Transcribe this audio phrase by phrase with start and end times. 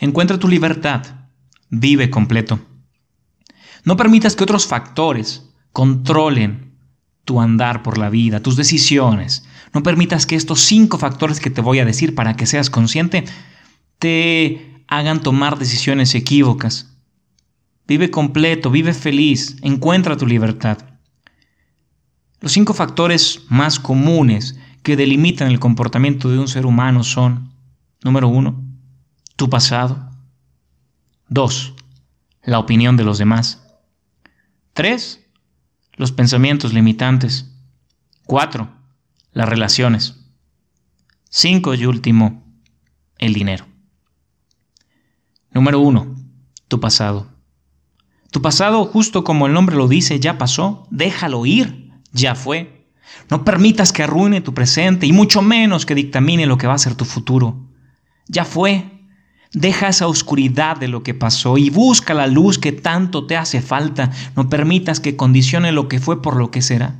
[0.00, 1.02] Encuentra tu libertad.
[1.68, 2.58] Vive completo.
[3.84, 6.74] No permitas que otros factores controlen
[7.24, 9.44] tu andar por la vida, tus decisiones.
[9.72, 13.24] No permitas que estos cinco factores que te voy a decir para que seas consciente
[13.98, 16.96] te hagan tomar decisiones equívocas.
[17.86, 20.78] Vive completo, vive feliz, encuentra tu libertad.
[22.40, 27.52] Los cinco factores más comunes que delimitan el comportamiento de un ser humano son,
[28.02, 28.69] número uno,
[29.40, 29.98] tu pasado.
[31.30, 31.72] Dos,
[32.42, 33.66] la opinión de los demás.
[34.74, 35.24] Tres,
[35.94, 37.50] los pensamientos limitantes.
[38.26, 38.68] Cuatro,
[39.32, 40.20] las relaciones.
[41.30, 42.44] Cinco y último,
[43.16, 43.64] el dinero.
[45.52, 46.16] Número uno,
[46.68, 47.26] tu pasado.
[48.30, 52.86] Tu pasado, justo como el nombre lo dice, ya pasó, déjalo ir, ya fue.
[53.30, 56.78] No permitas que arruine tu presente y mucho menos que dictamine lo que va a
[56.78, 57.70] ser tu futuro.
[58.26, 58.99] Ya fue.
[59.52, 63.60] Deja esa oscuridad de lo que pasó y busca la luz que tanto te hace
[63.60, 64.12] falta.
[64.36, 66.94] No permitas que condicione lo que fue por lo que será.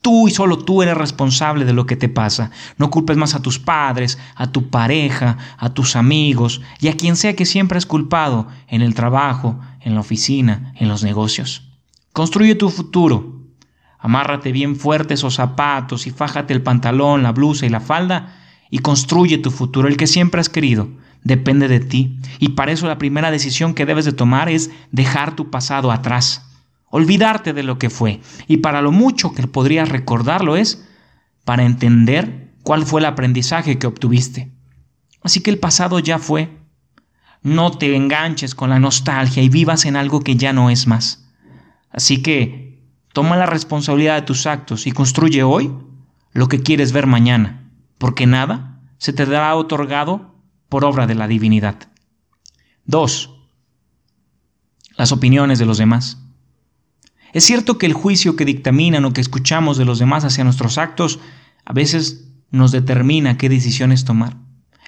[0.00, 2.50] Tú y solo tú eres responsable de lo que te pasa.
[2.78, 7.14] No culpes más a tus padres, a tu pareja, a tus amigos y a quien
[7.14, 11.68] sea que siempre has culpado en el trabajo, en la oficina, en los negocios.
[12.14, 13.42] Construye tu futuro.
[13.98, 18.38] Amárrate bien fuerte esos zapatos y fájate el pantalón, la blusa y la falda
[18.70, 20.88] y construye tu futuro, el que siempre has querido.
[21.24, 22.18] Depende de ti.
[22.38, 26.48] Y para eso la primera decisión que debes de tomar es dejar tu pasado atrás.
[26.90, 28.20] Olvidarte de lo que fue.
[28.48, 30.86] Y para lo mucho que podrías recordarlo es
[31.44, 34.52] para entender cuál fue el aprendizaje que obtuviste.
[35.22, 36.50] Así que el pasado ya fue.
[37.42, 41.28] No te enganches con la nostalgia y vivas en algo que ya no es más.
[41.90, 42.80] Así que
[43.12, 45.72] toma la responsabilidad de tus actos y construye hoy
[46.32, 50.31] lo que quieres ver mañana, porque nada se te dará otorgado
[50.72, 51.76] por obra de la divinidad.
[52.86, 53.30] 2.
[54.96, 56.16] Las opiniones de los demás.
[57.34, 60.78] Es cierto que el juicio que dictaminan o que escuchamos de los demás hacia nuestros
[60.78, 61.20] actos
[61.66, 64.38] a veces nos determina qué decisiones tomar.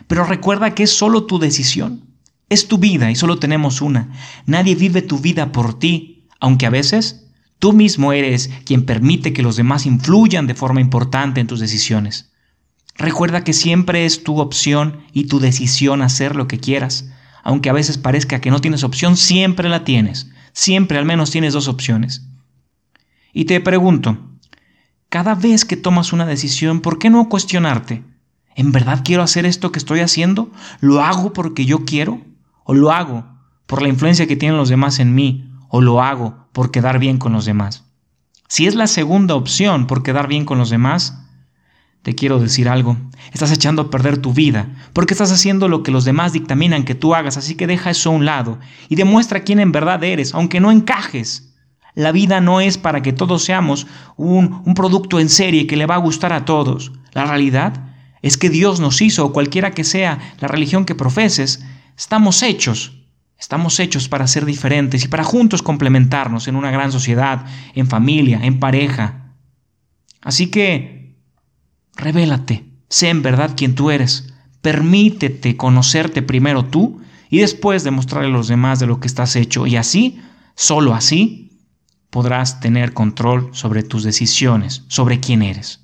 [0.06, 2.16] Pero recuerda que es solo tu decisión.
[2.48, 4.10] Es tu vida y solo tenemos una.
[4.46, 7.26] Nadie vive tu vida por ti, aunque a veces
[7.58, 12.33] tú mismo eres quien permite que los demás influyan de forma importante en tus decisiones.
[12.96, 17.10] Recuerda que siempre es tu opción y tu decisión hacer lo que quieras.
[17.42, 20.30] Aunque a veces parezca que no tienes opción, siempre la tienes.
[20.52, 22.26] Siempre al menos tienes dos opciones.
[23.32, 24.18] Y te pregunto,
[25.08, 28.04] cada vez que tomas una decisión, ¿por qué no cuestionarte?
[28.54, 30.50] ¿En verdad quiero hacer esto que estoy haciendo?
[30.80, 32.20] ¿Lo hago porque yo quiero?
[32.62, 33.26] ¿O lo hago
[33.66, 35.50] por la influencia que tienen los demás en mí?
[35.68, 37.84] ¿O lo hago por quedar bien con los demás?
[38.46, 41.23] Si es la segunda opción, por quedar bien con los demás,
[42.04, 42.98] te quiero decir algo.
[43.32, 46.94] Estás echando a perder tu vida, porque estás haciendo lo que los demás dictaminan que
[46.94, 48.58] tú hagas, así que deja eso a un lado
[48.90, 51.54] y demuestra quién en verdad eres, aunque no encajes.
[51.94, 55.94] La vida no es para que todos seamos un, producto en serie que le va
[55.94, 56.92] a gustar a todos.
[57.12, 57.72] La realidad
[58.20, 61.64] es que Dios nos hizo, o cualquiera que sea la religión que profeses,
[61.96, 63.00] estamos hechos.
[63.38, 68.40] Estamos hechos para ser diferentes y para juntos complementarnos en una gran sociedad, en familia,
[68.42, 69.32] en pareja.
[70.20, 71.03] Así que,
[71.96, 74.32] revélate, sé en verdad quien tú eres.
[74.60, 79.66] Permítete conocerte primero tú y después demostrarle a los demás de lo que estás hecho.
[79.66, 80.20] Y así,
[80.54, 81.50] solo así,
[82.10, 85.80] podrás tener control sobre tus decisiones, sobre quién eres.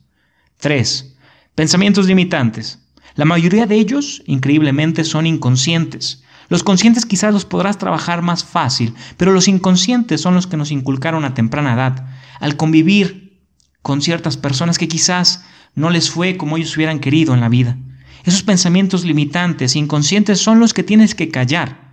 [0.58, 1.16] 3.
[1.54, 2.78] Pensamientos limitantes.
[3.16, 6.22] La mayoría de ellos, increíblemente, son inconscientes.
[6.48, 10.70] Los conscientes quizás los podrás trabajar más fácil, pero los inconscientes son los que nos
[10.70, 12.06] inculcaron a temprana edad,
[12.40, 13.40] al convivir
[13.82, 15.44] con ciertas personas que quizás
[15.74, 17.76] no les fue como ellos hubieran querido en la vida.
[18.24, 21.90] Esos pensamientos limitantes, inconscientes, son los que tienes que callar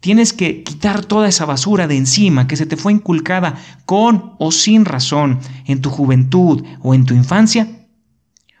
[0.00, 4.52] Tienes que quitar toda esa basura de encima que se te fue inculcada con o
[4.52, 7.68] sin razón en tu juventud o en tu infancia.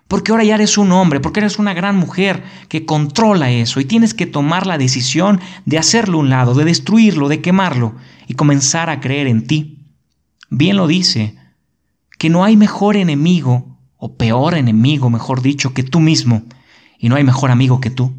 [0.08, 3.84] Porque ahora ya eres un hombre, porque eres una gran mujer que controla eso y
[3.84, 7.94] tienes que tomar la decisión de hacerlo un lado, de destruirlo, de quemarlo
[8.26, 9.92] y comenzar a creer en ti.
[10.50, 11.36] Bien lo dice,
[12.18, 16.44] que no hay mejor enemigo, o peor enemigo, mejor dicho, que tú mismo,
[16.98, 18.14] y no hay mejor amigo que tú.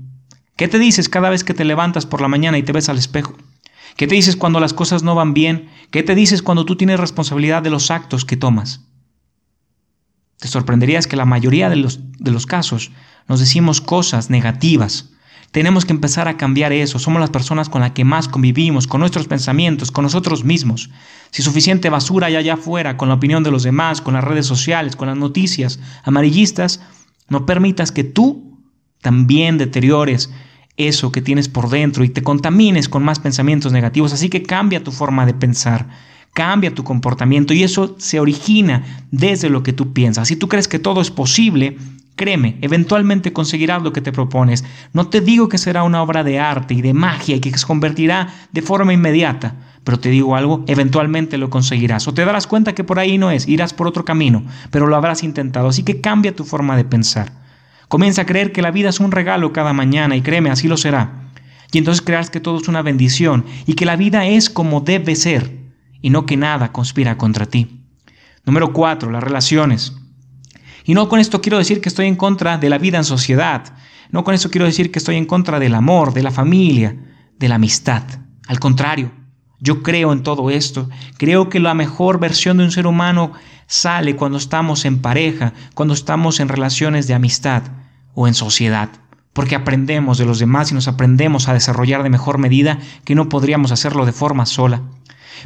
[0.55, 2.97] ¿Qué te dices cada vez que te levantas por la mañana y te ves al
[2.97, 3.35] espejo?
[3.95, 5.69] ¿Qué te dices cuando las cosas no van bien?
[5.89, 8.81] ¿Qué te dices cuando tú tienes responsabilidad de los actos que tomas?
[10.37, 12.91] Te sorprenderías que la mayoría de los, de los casos
[13.27, 15.11] nos decimos cosas negativas.
[15.51, 16.99] Tenemos que empezar a cambiar eso.
[16.99, 20.89] Somos las personas con las que más convivimos, con nuestros pensamientos, con nosotros mismos.
[21.31, 24.45] Si suficiente basura hay allá afuera, con la opinión de los demás, con las redes
[24.45, 26.81] sociales, con las noticias amarillistas,
[27.29, 28.59] no permitas que tú
[29.01, 30.29] también deteriores
[30.77, 34.13] eso que tienes por dentro y te contamines con más pensamientos negativos.
[34.13, 35.87] Así que cambia tu forma de pensar,
[36.33, 40.27] cambia tu comportamiento y eso se origina desde lo que tú piensas.
[40.27, 41.77] Si tú crees que todo es posible,
[42.19, 44.65] créeme, eventualmente conseguirás lo que te propones.
[44.91, 47.65] No te digo que será una obra de arte y de magia y que se
[47.65, 49.55] convertirá de forma inmediata,
[49.85, 52.09] pero te digo algo, eventualmente lo conseguirás.
[52.09, 54.97] O te darás cuenta que por ahí no es, irás por otro camino, pero lo
[54.97, 55.69] habrás intentado.
[55.69, 57.31] Así que cambia tu forma de pensar.
[57.87, 60.75] Comienza a creer que la vida es un regalo cada mañana y créeme, así lo
[60.75, 61.31] será.
[61.71, 65.15] Y entonces creerás que todo es una bendición y que la vida es como debe
[65.15, 65.57] ser
[66.01, 67.79] y no que nada conspira contra ti.
[68.43, 69.93] Número cuatro, las relaciones.
[70.89, 73.75] Y no con esto quiero decir que estoy en contra de la vida en sociedad.
[74.09, 76.95] No con esto quiero decir que estoy en contra del amor, de la familia,
[77.37, 78.01] de la amistad.
[78.47, 79.11] Al contrario,
[79.59, 80.89] yo creo en todo esto.
[81.17, 83.33] Creo que la mejor versión de un ser humano
[83.67, 87.65] sale cuando estamos en pareja, cuando estamos en relaciones de amistad
[88.15, 88.89] o en sociedad,
[89.31, 93.29] porque aprendemos de los demás y nos aprendemos a desarrollar de mejor medida que no
[93.29, 94.81] podríamos hacerlo de forma sola.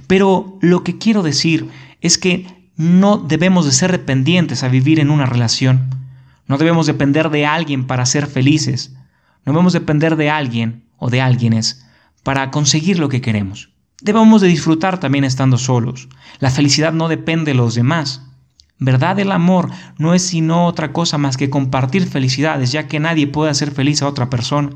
[0.08, 1.70] Pero lo que quiero decir
[2.00, 5.90] es que no debemos de ser dependientes a vivir en una relación.
[6.48, 8.94] No debemos depender de alguien para ser felices.
[9.46, 11.86] No debemos depender de alguien o de alguienes
[12.24, 13.70] para conseguir lo que queremos.
[14.02, 16.10] Debemos de disfrutar también estando solos.
[16.40, 18.22] La felicidad no depende de los demás.
[18.80, 19.20] ¿Verdad?
[19.20, 23.52] El amor no es sino otra cosa más que compartir felicidades, ya que nadie puede
[23.52, 24.72] hacer feliz a otra persona.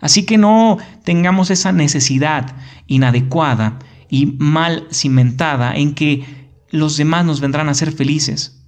[0.00, 2.54] Así que no tengamos esa necesidad
[2.86, 3.78] inadecuada
[4.10, 8.64] y mal cimentada en que los demás nos vendrán a ser felices.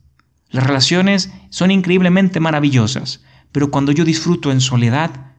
[0.48, 5.34] Las relaciones son increíblemente maravillosas, pero cuando yo disfruto en soledad,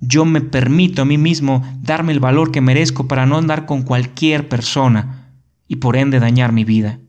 [0.00, 3.82] yo me permito a mí mismo darme el valor que merezco para no andar con
[3.82, 5.32] cualquier persona
[5.66, 7.00] y por ende dañar mi vida.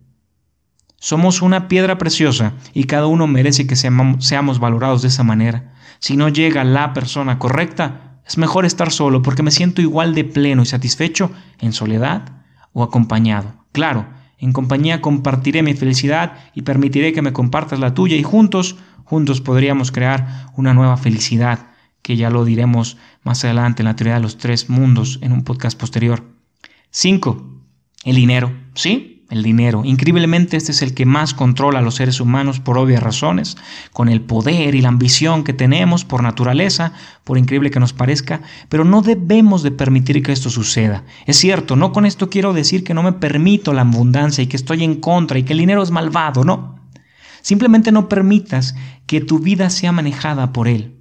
[0.97, 5.74] Somos una piedra preciosa y cada uno merece que seamos valorados de esa manera.
[6.00, 10.25] Si no llega la persona correcta, es mejor estar solo porque me siento igual de
[10.25, 12.44] pleno y satisfecho en soledad
[12.74, 13.65] o acompañado.
[13.71, 14.07] Claro,
[14.39, 19.41] en compañía compartiré mi felicidad y permitiré que me compartas la tuya y juntos, juntos
[19.41, 21.68] podríamos crear una nueva felicidad
[22.01, 25.44] que ya lo diremos más adelante en la teoría de los tres mundos en un
[25.44, 26.24] podcast posterior.
[26.91, 27.62] 5.
[28.06, 28.51] El dinero.
[28.74, 29.19] ¿Sí?
[29.29, 29.83] El dinero.
[29.85, 33.57] Increíblemente este es el que más controla a los seres humanos por obvias razones,
[33.93, 36.93] con el poder y la ambición que tenemos por naturaleza,
[37.23, 41.03] por increíble que nos parezca, pero no debemos de permitir que esto suceda.
[41.27, 44.57] Es cierto, no con esto quiero decir que no me permito la abundancia y que
[44.57, 46.79] estoy en contra y que el dinero es malvado, no.
[47.41, 48.75] Simplemente no permitas
[49.05, 50.95] que tu vida sea manejada por él.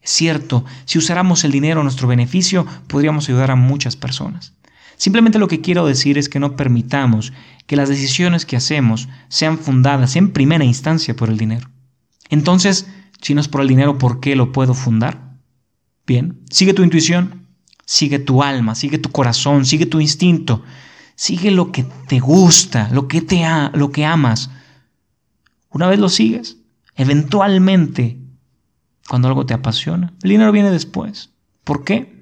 [0.00, 4.54] Cierto, si usáramos el dinero a nuestro beneficio, podríamos ayudar a muchas personas.
[4.98, 7.32] Simplemente lo que quiero decir es que no permitamos
[7.66, 11.70] que las decisiones que hacemos sean fundadas en primera instancia por el dinero.
[12.28, 12.90] Entonces,
[13.22, 15.36] si no es por el dinero, ¿por qué lo puedo fundar?
[16.04, 17.46] Bien, sigue tu intuición,
[17.86, 20.64] sigue tu alma, sigue tu corazón, sigue tu instinto,
[21.14, 24.50] sigue lo que te gusta, lo que te lo que amas.
[25.70, 26.56] Una vez lo sigues,
[26.96, 28.18] eventualmente
[29.08, 30.12] cuando algo te apasiona.
[30.22, 31.30] El dinero viene después.
[31.62, 32.17] ¿Por qué?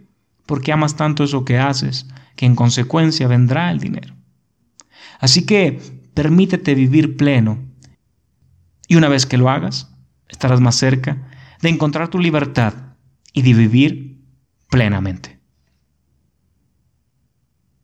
[0.46, 2.06] Porque amas tanto eso que haces,
[2.36, 4.14] que en consecuencia vendrá el dinero.
[5.18, 5.80] Así que
[6.14, 7.58] permítete vivir pleno.
[8.88, 9.90] Y una vez que lo hagas,
[10.28, 11.28] estarás más cerca
[11.60, 12.74] de encontrar tu libertad
[13.32, 14.24] y de vivir
[14.70, 15.35] plenamente.